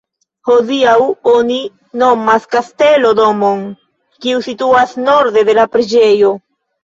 [0.47, 0.93] Hodiaŭ
[1.31, 1.57] oni
[2.03, 3.61] nomas "Kastelo" domon,
[4.25, 6.33] kiu situas norde de la preĝejo.